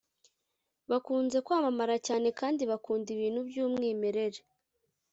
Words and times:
bakunze 0.89 1.37
kwamamara 1.45 1.95
cyane 2.07 2.27
kandi 2.39 2.61
bakunda 2.71 3.07
ibintu 3.15 3.39
by’umwimerere 3.47 4.39